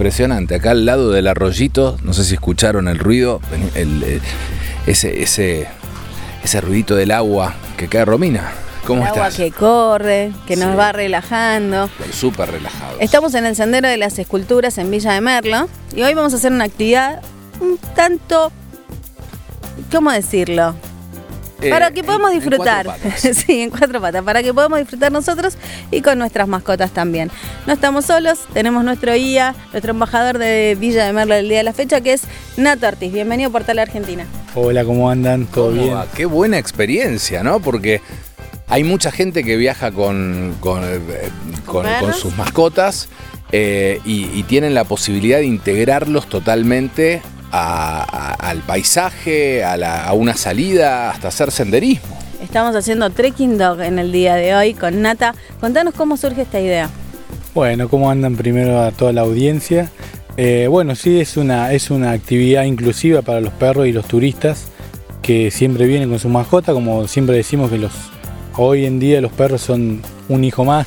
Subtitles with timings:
[0.00, 0.54] impresionante.
[0.54, 3.42] Acá al lado del arroyito, no sé si escucharon el ruido,
[3.74, 4.22] el- el-
[4.86, 5.68] ese, ese,
[6.42, 8.50] ese ruidito del agua que cae Romina.
[8.86, 9.36] ¿Cómo el agua estás?
[9.36, 11.90] que corre, que nos va relajando.
[12.14, 12.96] Súper relajado.
[12.98, 16.36] Estamos en el Sendero de las Esculturas en Villa de Merlo y hoy vamos a
[16.36, 17.20] hacer una actividad
[17.60, 18.50] un tanto,
[19.92, 20.74] ¿cómo decirlo?
[21.68, 22.86] Para que podamos disfrutar.
[23.18, 24.22] sí, en cuatro patas.
[24.22, 25.56] Para que podamos disfrutar nosotros
[25.90, 27.30] y con nuestras mascotas también.
[27.66, 31.64] No estamos solos, tenemos nuestro guía, nuestro embajador de Villa de Merlo del día de
[31.64, 32.22] la fecha, que es
[32.56, 33.12] Nato Ortiz.
[33.12, 34.24] Bienvenido a Portal Argentina.
[34.54, 35.46] Hola, ¿cómo andan?
[35.46, 35.94] ¿Todo ¿Cómo bien?
[35.94, 36.06] va?
[36.14, 37.60] Qué buena experiencia, ¿no?
[37.60, 38.00] Porque
[38.68, 41.00] hay mucha gente que viaja con, con, eh,
[41.66, 42.00] con- perros?
[42.02, 43.08] con sus mascotas
[43.52, 47.20] eh, y, y tienen la posibilidad de integrarlos totalmente
[47.52, 52.18] a- a- al paisaje, a, la- a una salida, hasta hacer senderismo.
[52.42, 55.34] Estamos haciendo Trekking Dog en el día de hoy con Nata.
[55.60, 56.88] Contanos cómo surge esta idea.
[57.54, 59.90] Bueno, ¿cómo andan primero a toda la audiencia?
[60.36, 64.68] Eh, bueno, sí, es una, es una actividad inclusiva para los perros y los turistas
[65.20, 67.92] que siempre vienen con su mascota, como siempre decimos que los
[68.56, 70.86] hoy en día los perros son un hijo más,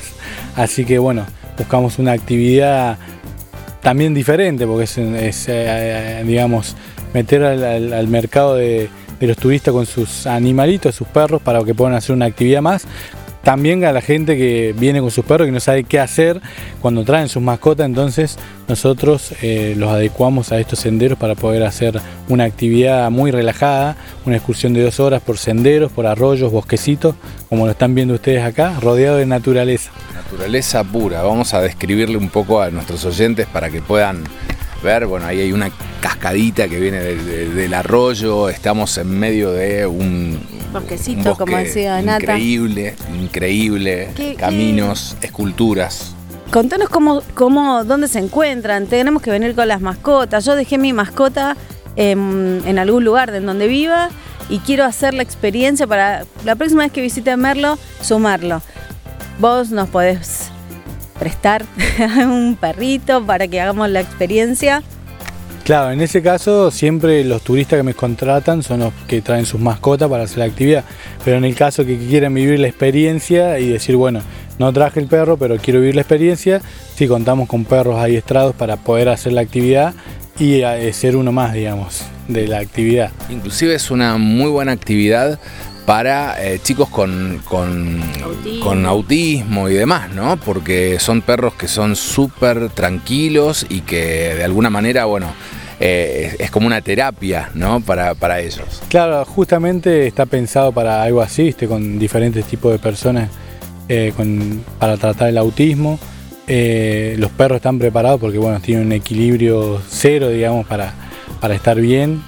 [0.56, 1.24] así que bueno,
[1.56, 2.98] buscamos una actividad
[3.84, 6.74] también diferente, porque es, es, eh, digamos,
[7.12, 8.88] meter al mercado de,
[9.20, 12.86] de los turistas con sus animalitos, sus perros, para que puedan hacer una actividad más.
[13.44, 16.40] También a la gente que viene con sus perros y no sabe qué hacer
[16.80, 18.38] cuando traen sus mascotas, entonces
[18.68, 22.00] nosotros eh, los adecuamos a estos senderos para poder hacer
[22.30, 27.14] una actividad muy relajada, una excursión de dos horas por senderos, por arroyos, bosquecitos,
[27.50, 29.90] como lo están viendo ustedes acá, rodeado de naturaleza.
[30.14, 31.22] Naturaleza pura.
[31.22, 34.24] Vamos a describirle un poco a nuestros oyentes para que puedan
[34.82, 35.04] ver.
[35.06, 38.48] Bueno, ahí hay una cascadita que viene de- de- del arroyo.
[38.48, 40.40] Estamos en medio de un
[40.74, 42.18] Bosquecito, bosque como decía Nata.
[42.22, 44.10] Increíble, increíble.
[44.14, 46.14] ¿Qué- Caminos, esculturas.
[46.50, 48.86] Contanos cómo, cómo, dónde se encuentran.
[48.86, 50.44] Tenemos que venir con las mascotas.
[50.44, 51.56] Yo dejé mi mascota
[51.96, 54.10] en, en algún lugar de en donde viva
[54.48, 58.60] y quiero hacer la experiencia para la próxima vez que visite Merlo, sumarlo.
[59.40, 60.50] Vos nos podés
[61.18, 61.64] prestar
[62.18, 64.82] un perrito para que hagamos la experiencia.
[65.64, 69.58] Claro, en ese caso siempre los turistas que me contratan son los que traen sus
[69.58, 70.84] mascotas para hacer la actividad.
[71.24, 74.20] Pero en el caso que quieran vivir la experiencia y decir, bueno,
[74.58, 76.60] no traje el perro, pero quiero vivir la experiencia,
[76.94, 79.94] sí contamos con perros adiestrados para poder hacer la actividad
[80.38, 83.10] y eh, ser uno más, digamos, de la actividad.
[83.30, 85.40] Inclusive es una muy buena actividad
[85.86, 88.64] para eh, chicos con, con, Autismo.
[88.64, 90.36] con autismo y demás, ¿no?
[90.36, 95.26] Porque son perros que son súper tranquilos y que de alguna manera, bueno,
[95.80, 97.80] eh, es, como una terapia, ¿no?
[97.80, 98.82] Para, para ellos.
[98.88, 101.66] Claro, justamente está pensado para algo así, ¿viste?
[101.66, 103.28] con diferentes tipos de personas
[103.88, 105.98] eh, con- para tratar el autismo.
[106.46, 110.92] Eh, los perros están preparados porque bueno, tienen un equilibrio cero, digamos, para,
[111.40, 112.22] para estar bien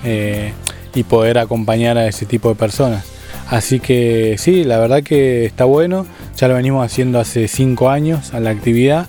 [0.95, 3.05] y poder acompañar a ese tipo de personas.
[3.51, 6.07] Así que sí, la verdad que está bueno.
[6.37, 9.07] Ya lo venimos haciendo hace cinco años a la actividad.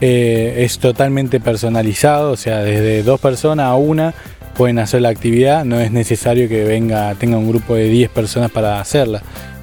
[0.00, 4.14] Eh, es totalmente personalizado, o sea, desde dos personas a una
[4.56, 5.64] pueden hacer la actividad.
[5.64, 9.22] No es necesario que venga, tenga un grupo de 10 personas para hacerla.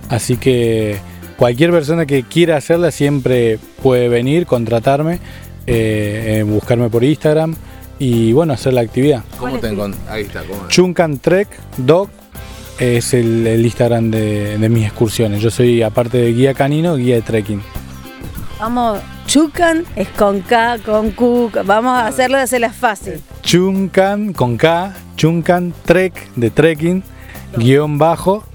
[0.09, 0.97] Así que
[1.37, 5.19] cualquier persona que quiera hacerla siempre puede venir, contratarme,
[5.67, 7.55] eh, eh, buscarme por Instagram
[7.99, 9.23] y bueno, hacer la actividad.
[9.37, 9.67] ¿Cómo te?
[10.09, 10.67] Ahí está, ¿cómo?
[10.67, 11.47] Chuncan Trek
[11.77, 12.09] Dog
[12.79, 15.41] es el, el Instagram de, de mis excursiones.
[15.41, 17.61] Yo soy, aparte de guía canino, guía de trekking.
[18.59, 21.51] Vamos, Chucan es con K, con Q.
[21.65, 23.21] Vamos a hacerlo de hacerla fácil.
[23.41, 27.03] Chuncan con K, Chuncan Trek de trekking,
[27.57, 28.45] guion bajo.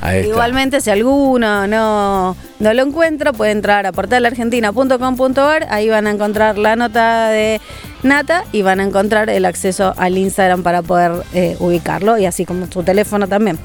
[0.00, 0.28] Ahí está.
[0.28, 5.66] Igualmente, si alguno no, no lo encuentra, puede entrar a portalargentina.com.ar.
[5.70, 7.60] Ahí van a encontrar la nota de
[8.02, 12.44] Nata y van a encontrar el acceso al Instagram para poder eh, ubicarlo y así
[12.44, 13.58] como su teléfono también.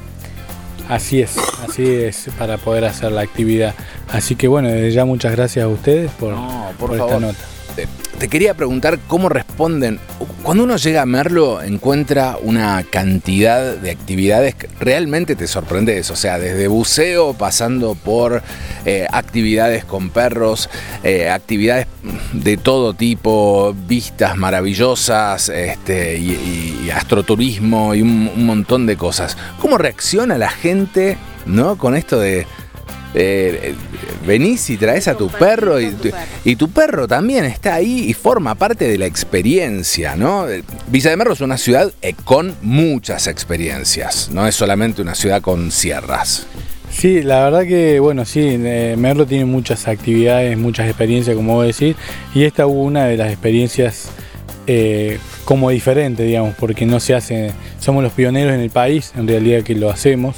[0.90, 3.76] Así es, así es para poder hacer la actividad.
[4.08, 7.38] Así que bueno, desde ya muchas gracias a ustedes por, No, por por esta nota.
[7.76, 7.88] Te,
[8.18, 10.00] te quería preguntar cómo responden.
[10.44, 16.10] Cuando uno llega a Merlo, encuentra una cantidad de actividades que realmente te sorprendes.
[16.12, 18.42] O sea, desde buceo, pasando por
[18.86, 20.70] eh, actividades con perros,
[21.04, 21.88] eh, actividades
[22.32, 29.38] de todo tipo, vistas maravillosas, este, y, astroturismo y un, un montón de cosas.
[29.60, 31.78] ¿Cómo reacciona la gente ¿no?
[31.78, 32.48] con esto de.
[33.14, 33.74] Eh,
[34.28, 36.12] venís y traes a tu perro y, tu-
[36.46, 40.46] y tu perro también está ahí y forma parte de la experiencia, ¿no?
[40.88, 45.42] Villa de Merlo es una ciudad eh, con muchas experiencias, no es solamente una ciudad
[45.42, 46.46] con sierras.
[46.92, 51.66] Sí, la verdad que, bueno, sí, eh, Merlo tiene muchas actividades, muchas experiencias, como vos
[51.68, 51.96] decís,
[52.34, 54.10] y esta hubo una de las experiencias
[54.68, 59.28] eh, como diferente, digamos, porque no se hace, somos los pioneros en el país, en
[59.28, 60.38] realidad que lo hacemos,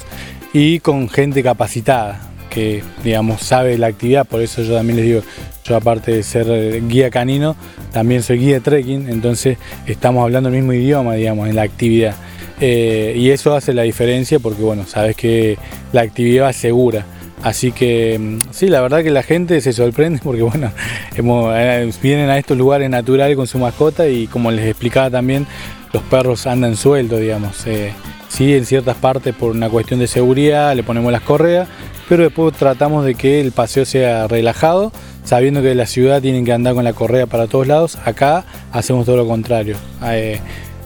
[0.52, 2.20] y con gente capacitada,
[2.52, 5.22] que, digamos, sabe la actividad, por eso yo también les digo,
[5.64, 7.56] yo aparte de ser guía canino,
[7.92, 12.14] también soy guía de trekking, entonces estamos hablando el mismo idioma, digamos, en la actividad.
[12.60, 15.58] Eh, y eso hace la diferencia porque, bueno, sabes que
[15.92, 17.04] la actividad es segura.
[17.42, 20.70] Así que mm, sí, la verdad que la gente se sorprende porque, bueno,
[21.16, 25.46] eh, vienen a estos lugares naturales con su mascota y como les explicaba también,
[25.92, 27.66] los perros andan sueltos, digamos.
[27.66, 27.92] Eh,
[28.28, 31.68] sí, en ciertas partes por una cuestión de seguridad le ponemos las correas,
[32.08, 34.92] pero después tratamos de que el paseo sea relajado,
[35.24, 37.98] sabiendo que la ciudad tienen que andar con la correa para todos lados.
[38.04, 39.76] Acá hacemos todo lo contrario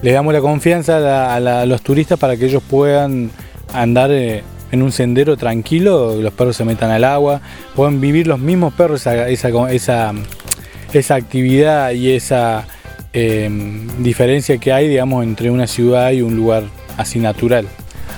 [0.01, 3.31] les damos la confianza a, los turistas para que ellos puedan
[3.73, 7.41] andar eh, en un sendero tranquilo, los perros se metan al agua,
[7.75, 10.13] puedan vivir los mismos perros esa, esa,
[10.93, 12.67] esa, actividad y esa
[13.17, 16.63] em, diferencia que hay, digamos, entre una ciudad y un lugar
[16.97, 17.67] así natural.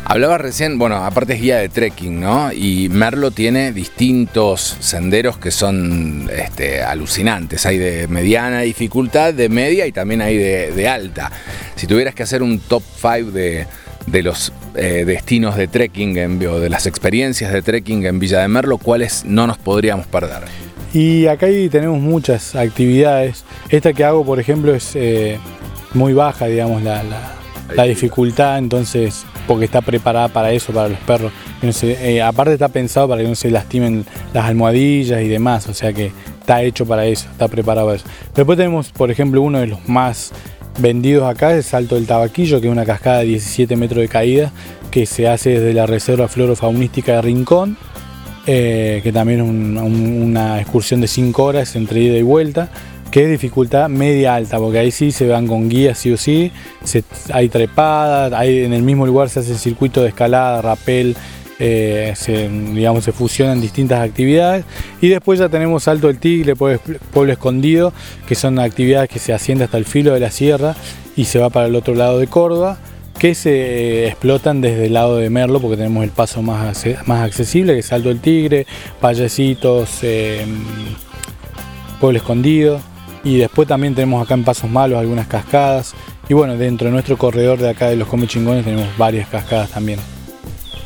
[0.06, 2.52] Hablaba recién, bueno, aparte es guía de trekking, ¿no?
[2.52, 7.66] Y Merlo tiene distintos senderos que son este, alucinantes.
[7.68, 11.32] Hay de mediana dificultad, de media y también hay de, alta.
[11.76, 13.68] Si tuvieras que hacer un top 5 de,
[14.24, 18.48] los eh, destinos de trekking en, o de las experiencias de trekking en Villa de
[18.48, 20.44] Merlo, ¿cuáles no nos podríamos perder?
[20.92, 23.44] Y acá tenemos muchas actividades.
[23.70, 25.38] Esta que hago, por ejemplo, es eh,
[25.94, 27.04] muy baja, digamos, la,
[27.76, 31.32] la dificultad, entonces porque está preparada para eso, para los perros.
[31.64, 35.92] Eh, aparte está pensado para que no se lastimen las almohadillas y demás, o sea
[35.92, 38.06] que está hecho para eso, está preparado para eso.
[38.36, 40.32] Después tenemos, por ejemplo, uno de los más
[40.80, 44.52] vendidos acá, el Salto del Tabaquillo, que es una cascada de 17 metros de caída,
[44.92, 47.78] que se hace desde la Reserva Florofaunística de Rincón,
[48.46, 52.70] eh, que también es una excursión de 5 horas entre ida y vuelta
[53.12, 56.52] que es dificultad media alta, porque ahí sí se van con guías sí o sí,
[57.34, 61.16] hay trepadas, hay, en el mismo lugar se hace el circuito de escalada, rapel,
[61.62, 64.64] eh, se, digamos, se fusionan distintas actividades.
[65.02, 67.94] Y después ya tenemos Salto del Tigre, Pueblo Escondido,
[68.28, 70.76] que son actividades que se asciende hasta el filo de la sierra
[71.16, 72.78] y se va para el otro lado de Córdoba
[73.18, 77.74] que se explotan desde el lado de Merlo porque tenemos el paso más, más accesible
[77.74, 78.66] que es Salto del Tigre,
[79.02, 80.46] Payecitos, eh,
[82.00, 82.80] Pueblo Escondido
[83.24, 85.94] y después también tenemos acá en Pasos Malos algunas cascadas.
[86.28, 90.00] Y bueno, dentro de nuestro corredor de acá de los Comichingones tenemos varias cascadas también.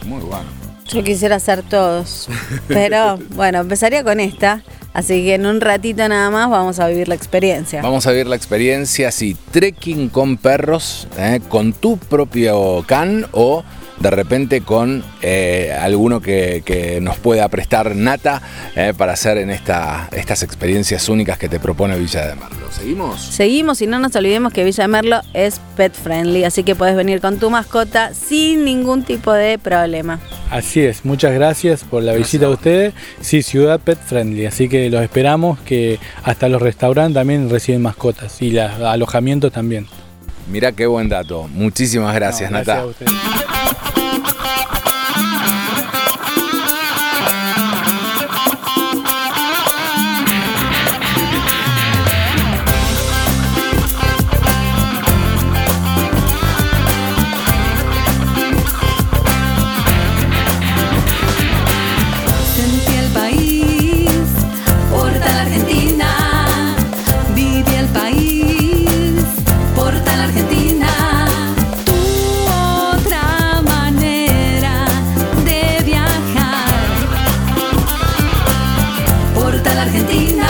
[0.05, 0.45] Muy bueno.
[0.87, 2.27] Yo quisiera hacer todos,
[2.67, 4.63] pero bueno, empezaría con esta.
[4.93, 7.81] Así que en un ratito nada más vamos a vivir la experiencia.
[7.81, 11.39] Vamos a vivir la experiencia, sí, trekking con perros, ¿eh?
[11.49, 13.63] con tu propio can o
[14.03, 18.41] de repente con eh, alguno que, nos pueda prestar nata
[18.75, 22.69] eh, para hacer en esta, estas experiencias únicas que te propone Villa de Merlo.
[22.69, 23.21] ¿Seguimos?
[23.21, 26.97] Seguimos y no nos olvidemos que Villa de Merlo es pet friendly, así que puedes
[26.97, 30.19] venir con tu mascota sin ningún tipo de problema.
[30.51, 32.93] Así es, muchas gracias por la visita de ustedes.
[33.21, 38.41] Sí, ciudad pet friendly, así que los esperamos que hasta los restaurantes también reciben mascotas
[38.41, 39.87] y los alojamientos también.
[40.47, 41.47] Mira qué buen dato.
[41.53, 44.02] Muchísimas gracias, porta la
[79.83, 80.42] Argentina.